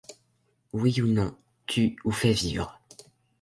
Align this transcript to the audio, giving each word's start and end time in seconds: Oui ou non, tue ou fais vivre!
Oui 0.73 0.99
ou 0.99 1.05
non, 1.05 1.37
tue 1.67 1.95
ou 2.05 2.11
fais 2.11 2.31
vivre! 2.31 2.81